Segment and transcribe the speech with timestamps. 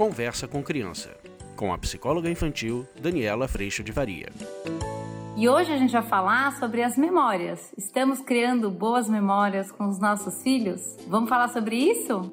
[0.00, 1.14] Conversa com Criança,
[1.54, 4.30] com a psicóloga infantil Daniela Freixo de Varia.
[5.36, 7.70] E hoje a gente vai falar sobre as memórias.
[7.76, 10.96] Estamos criando boas memórias com os nossos filhos?
[11.06, 12.32] Vamos falar sobre isso?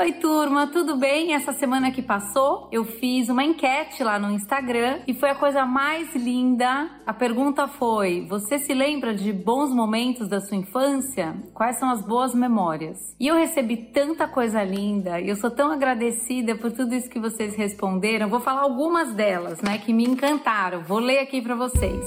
[0.00, 1.34] Oi, turma, tudo bem?
[1.34, 5.66] Essa semana que passou, eu fiz uma enquete lá no Instagram e foi a coisa
[5.66, 6.88] mais linda.
[7.06, 11.36] A pergunta foi: Você se lembra de bons momentos da sua infância?
[11.52, 13.14] Quais são as boas memórias?
[13.20, 17.20] E eu recebi tanta coisa linda e eu sou tão agradecida por tudo isso que
[17.20, 18.30] vocês responderam.
[18.30, 20.80] Vou falar algumas delas, né, que me encantaram.
[20.80, 22.06] Vou ler aqui para vocês.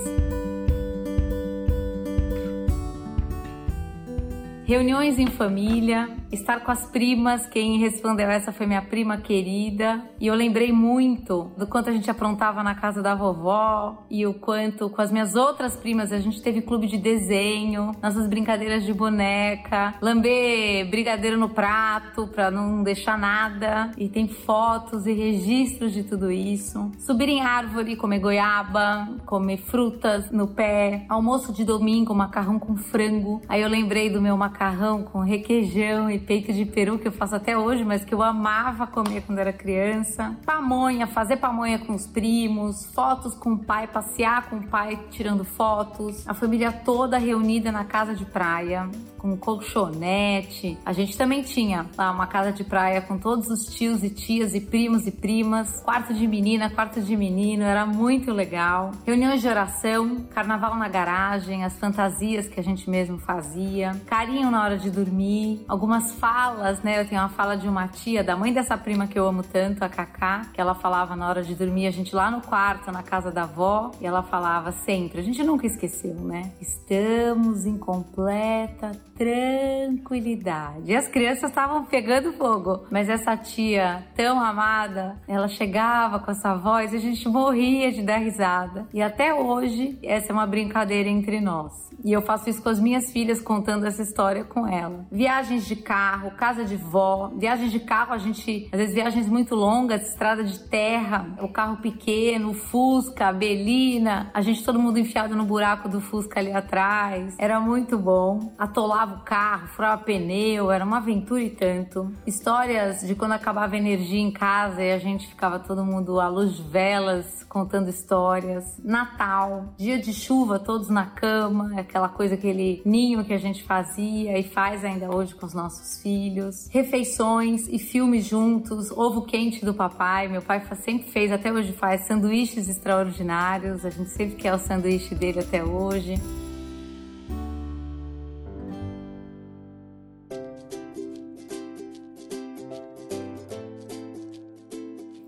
[4.65, 7.45] Reuniões em família, estar com as primas.
[7.47, 10.01] Quem respondeu essa foi minha prima querida.
[10.19, 14.33] E eu lembrei muito do quanto a gente aprontava na casa da vovó e o
[14.33, 18.93] quanto com as minhas outras primas a gente teve clube de desenho, nossas brincadeiras de
[18.93, 23.91] boneca, lamber brigadeiro no prato para não deixar nada.
[23.97, 26.91] E tem fotos e registros de tudo isso.
[26.99, 33.41] Subir em árvore, comer goiaba, comer frutas no pé, almoço de domingo, macarrão com frango.
[33.47, 37.35] Aí eu lembrei do meu macarrão com requeijão e peito de peru que eu faço
[37.35, 40.35] até hoje, mas que eu amava comer quando era criança.
[40.45, 45.43] Pamonha, fazer pamonha com os primos, fotos com o pai, passear com o pai tirando
[45.43, 50.77] fotos, a família toda reunida na casa de praia, com colchonete.
[50.85, 54.53] A gente também tinha lá uma casa de praia com todos os tios e tias
[54.53, 58.91] e primos e primas, quarto de menina, quarto de menino, era muito legal.
[59.05, 64.63] Reuniões de oração, carnaval na garagem, as fantasias que a gente mesmo fazia, carinho na
[64.63, 66.99] hora de dormir, algumas falas, né?
[66.99, 69.83] Eu tenho uma fala de uma tia, da mãe dessa prima que eu amo tanto,
[69.83, 73.03] a Cacá, que ela falava na hora de dormir, a gente lá no quarto, na
[73.03, 76.51] casa da avó, e ela falava sempre, a gente nunca esqueceu, né?
[76.61, 80.91] Estamos em completa tranquilidade.
[80.91, 86.55] E as crianças estavam pegando fogo, mas essa tia tão amada, ela chegava com essa
[86.55, 88.87] voz e a gente morria de dar risada.
[88.93, 91.83] E até hoje, essa é uma brincadeira entre nós.
[92.03, 95.05] E eu faço isso com as minhas filhas, contando essa história com ela.
[95.11, 96.02] Viagens de carro,
[96.37, 100.59] casa de vó, viagens de carro, a gente, às vezes viagens muito longas, estrada de
[100.59, 106.39] terra, o carro pequeno, Fusca, Belina, a gente todo mundo enfiado no buraco do Fusca
[106.39, 107.35] ali atrás.
[107.37, 108.53] Era muito bom.
[108.57, 112.11] Atolava o carro, furava pneu, era uma aventura e tanto.
[112.25, 116.27] Histórias de quando acabava a energia em casa e a gente ficava todo mundo à
[116.27, 118.79] luz de velas, contando histórias.
[118.83, 124.37] Natal, dia de chuva, todos na cama, aquela coisa, aquele ninho que a gente fazia
[124.37, 126.67] e faz ainda hoje com os nossos filhos.
[126.69, 130.27] Refeições e filmes juntos, ovo quente do papai.
[130.27, 133.85] Meu pai sempre fez, até hoje faz, sanduíches extraordinários.
[133.85, 136.15] A gente sempre quer o sanduíche dele até hoje.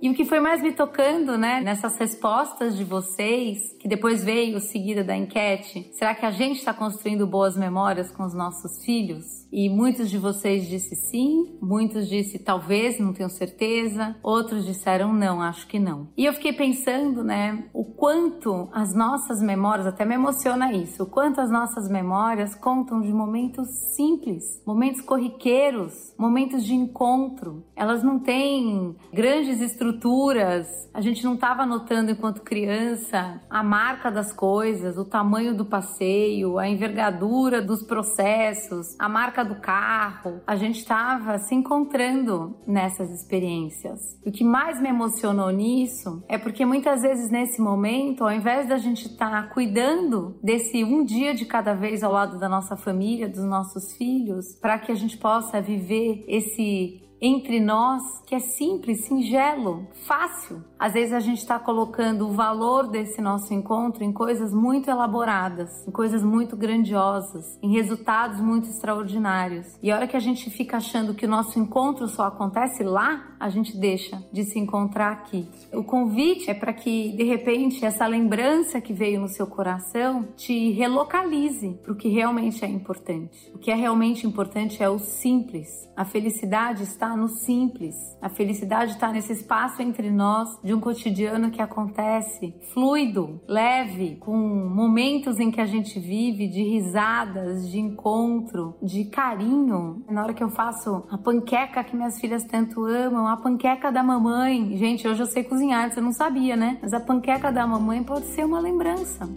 [0.01, 4.59] E o que foi mais me tocando, né, nessas respostas de vocês, que depois veio
[4.59, 9.45] seguida da enquete, será que a gente está construindo boas memórias com os nossos filhos?
[9.51, 15.39] E muitos de vocês disse sim, muitos disse talvez, não tenho certeza, outros disseram não,
[15.39, 16.09] acho que não.
[16.17, 21.05] E eu fiquei pensando, né, o quanto as nossas memórias, até me emociona isso, o
[21.05, 27.63] quanto as nossas memórias contam de momentos simples, momentos corriqueiros, momentos de encontro.
[27.75, 30.89] Elas não têm grandes estruturas.
[30.91, 36.57] A gente não estava notando enquanto criança a marca das coisas, o tamanho do passeio,
[36.57, 40.39] a envergadura dos processos, a marca do carro.
[40.47, 44.17] A gente estava se encontrando nessas experiências.
[44.25, 48.77] O que mais me emocionou nisso é porque muitas vezes nesse momento, ao invés da
[48.77, 53.27] gente estar tá cuidando desse um dia de cada vez ao lado da nossa família,
[53.27, 59.05] dos nossos filhos, para que a gente possa viver esse entre nós que é simples,
[59.05, 60.63] singelo, fácil.
[60.77, 65.87] Às vezes a gente está colocando o valor desse nosso encontro em coisas muito elaboradas,
[65.87, 69.77] em coisas muito grandiosas, em resultados muito extraordinários.
[69.81, 73.35] E a hora que a gente fica achando que o nosso encontro só acontece lá,
[73.39, 75.47] a gente deixa de se encontrar aqui.
[75.73, 80.71] O convite é para que, de repente, essa lembrança que veio no seu coração te
[80.71, 83.51] relocalize para o que realmente é importante.
[83.53, 85.69] O que é realmente importante é o simples.
[85.95, 87.95] A felicidade está no simples.
[88.19, 94.35] A felicidade está nesse espaço entre nós de um cotidiano que acontece fluido, leve, com
[94.35, 100.03] momentos em que a gente vive de risadas, de encontro, de carinho.
[100.09, 104.01] Na hora que eu faço a panqueca que minhas filhas tanto amam, a panqueca da
[104.01, 104.75] mamãe.
[104.77, 106.79] Gente, hoje eu sei cozinhar, você não sabia, né?
[106.81, 109.29] Mas a panqueca da mamãe pode ser uma lembrança.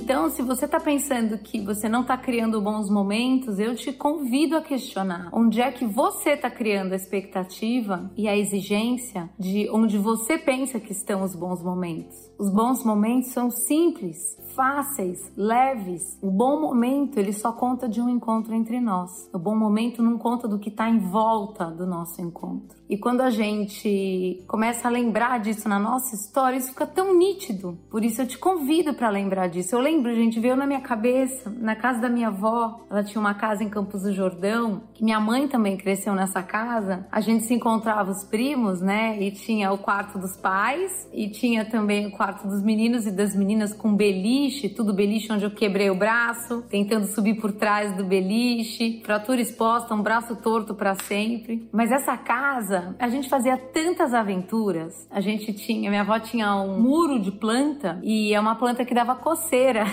[0.00, 4.56] Então, se você está pensando que você não está criando bons momentos, eu te convido
[4.56, 9.98] a questionar onde é que você está criando a expectativa e a exigência de onde
[9.98, 12.16] você pensa que estão os bons momentos.
[12.38, 16.16] Os bons momentos são simples, fáceis, leves.
[16.22, 19.28] O bom momento ele só conta de um encontro entre nós.
[19.34, 22.77] O bom momento não conta do que está em volta do nosso encontro.
[22.88, 27.78] E quando a gente começa a lembrar disso na nossa história, isso fica tão nítido.
[27.90, 29.74] Por isso eu te convido para lembrar disso.
[29.74, 33.34] Eu lembro, gente, veio na minha cabeça, na casa da minha avó, ela tinha uma
[33.34, 37.06] casa em Campos do Jordão, que minha mãe também cresceu nessa casa.
[37.12, 39.20] A gente se encontrava os primos, né?
[39.20, 43.36] E tinha o quarto dos pais e tinha também o quarto dos meninos e das
[43.36, 48.04] meninas com beliche, tudo beliche onde eu quebrei o braço, tentando subir por trás do
[48.04, 51.68] beliche, fratura exposta, um braço torto para sempre.
[51.70, 55.06] Mas essa casa casa, a gente fazia tantas aventuras.
[55.10, 58.94] A gente tinha, minha avó tinha um muro de planta e é uma planta que
[58.94, 59.84] dava coceira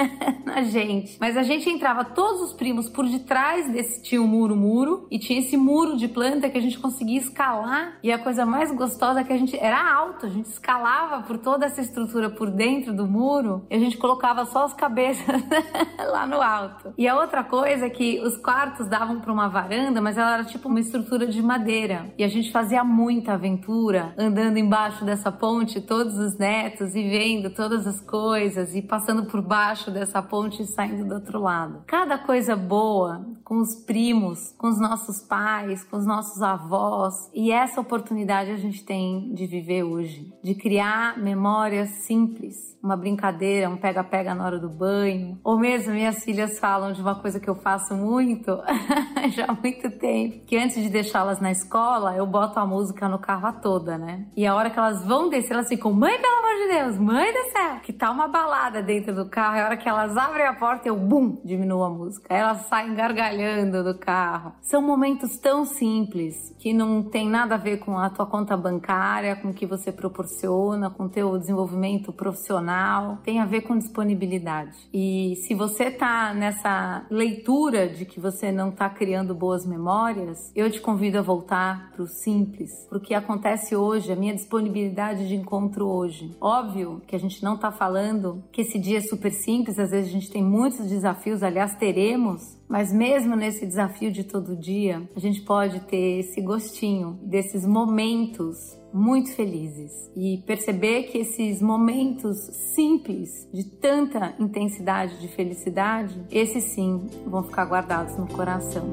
[0.44, 1.16] na gente.
[1.20, 5.18] Mas a gente entrava todos os primos por detrás desse tinha um muro muro e
[5.18, 7.98] tinha esse muro de planta que a gente conseguia escalar.
[8.02, 11.38] E a coisa mais gostosa é que a gente era alto, a gente escalava por
[11.38, 15.24] toda essa estrutura por dentro do muro e a gente colocava só as cabeças
[16.10, 16.92] lá no alto.
[16.98, 20.44] E a outra coisa é que os quartos davam para uma varanda, mas ela era
[20.44, 22.12] tipo uma estrutura de madeira.
[22.18, 27.50] E a gente fazia muita aventura andando embaixo dessa ponte, todos os netos, e vendo
[27.50, 31.82] todas as coisas, e passando por baixo dessa ponte e saindo do outro lado.
[31.86, 37.50] Cada coisa boa com os primos, com os nossos pais, com os nossos avós, e
[37.50, 43.78] essa oportunidade a gente tem de viver hoje, de criar memórias simples, uma brincadeira, um
[43.78, 47.54] pega-pega na hora do banho, ou mesmo minhas filhas falam de uma coisa que eu
[47.54, 48.60] faço muito,
[49.32, 53.18] já há muito tempo, que antes de deixá-las na escola, eu boto a música no
[53.18, 54.26] carro a toda, né?
[54.36, 57.32] E a hora que elas vão descer, elas ficam, mãe, pelo amor de Deus, mãe
[57.32, 59.56] do céu, que tá uma balada dentro do carro.
[59.56, 62.26] E a hora que elas abrem a porta, eu, bum, diminuo a música.
[62.28, 64.52] Aí elas saem gargalhando do carro.
[64.60, 69.36] São momentos tão simples que não tem nada a ver com a tua conta bancária,
[69.36, 72.73] com o que você proporciona, com o teu desenvolvimento profissional.
[73.22, 74.76] Tem a ver com disponibilidade.
[74.92, 80.70] E se você tá nessa leitura de que você não tá criando boas memórias, eu
[80.70, 85.34] te convido a voltar pro simples, para o que acontece hoje, a minha disponibilidade de
[85.34, 86.36] encontro hoje.
[86.40, 90.10] Óbvio que a gente não está falando que esse dia é super simples, às vezes
[90.10, 95.20] a gente tem muitos desafios, aliás, teremos, mas mesmo nesse desafio de todo dia, a
[95.20, 102.38] gente pode ter esse gostinho desses momentos muito felizes e perceber que esses momentos
[102.74, 108.84] simples de tanta intensidade de felicidade, esses sim vão ficar guardados no coração.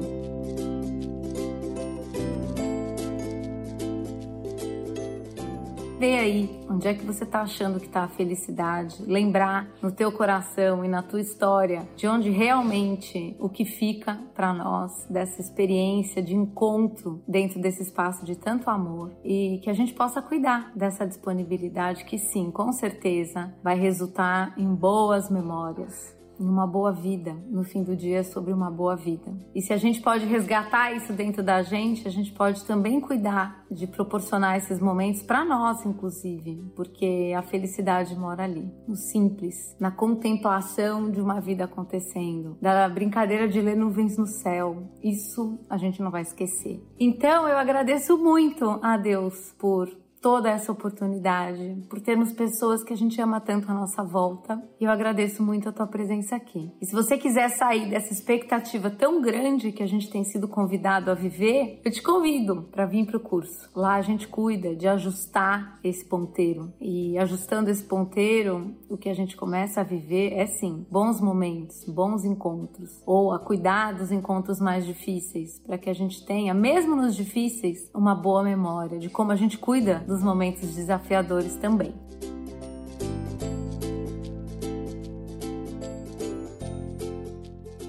[6.02, 10.10] Ver aí onde é que você está achando que está a felicidade, lembrar no teu
[10.10, 16.20] coração e na tua história de onde realmente o que fica para nós dessa experiência
[16.20, 19.12] de encontro dentro desse espaço de tanto amor.
[19.24, 24.74] E que a gente possa cuidar dessa disponibilidade que sim, com certeza vai resultar em
[24.74, 29.32] boas memórias em uma boa vida, no fim do dia, sobre uma boa vida.
[29.54, 33.64] E se a gente pode resgatar isso dentro da gente, a gente pode também cuidar
[33.70, 39.90] de proporcionar esses momentos para nós, inclusive, porque a felicidade mora ali, no simples, na
[39.90, 44.90] contemplação de uma vida acontecendo, da brincadeira de ler nuvens no céu.
[45.02, 46.82] Isso a gente não vai esquecer.
[46.98, 52.96] Então eu agradeço muito a Deus por toda essa oportunidade, por termos pessoas que a
[52.96, 54.62] gente ama tanto à nossa volta.
[54.80, 56.70] E eu agradeço muito a tua presença aqui.
[56.80, 61.10] E se você quiser sair dessa expectativa tão grande que a gente tem sido convidado
[61.10, 63.68] a viver, eu te convido para vir para o curso.
[63.74, 66.72] Lá a gente cuida de ajustar esse ponteiro.
[66.80, 71.84] E ajustando esse ponteiro, o que a gente começa a viver é sim bons momentos,
[71.88, 76.94] bons encontros, ou a cuidar dos encontros mais difíceis, para que a gente tenha, mesmo
[76.94, 81.94] nos difíceis, uma boa memória de como a gente cuida dos momentos desafiadores também.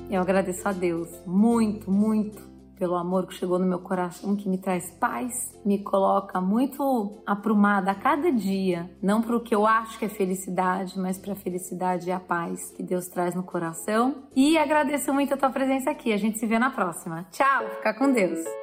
[0.09, 4.57] Eu agradeço a Deus muito, muito pelo amor que chegou no meu coração, que me
[4.57, 5.33] traz paz,
[5.65, 10.09] me coloca muito aprumada a cada dia, não para o que eu acho que é
[10.09, 14.23] felicidade, mas para a felicidade e a paz que Deus traz no coração.
[14.35, 16.13] E agradeço muito a tua presença aqui.
[16.13, 17.25] A gente se vê na próxima.
[17.31, 18.62] Tchau, fica com Deus.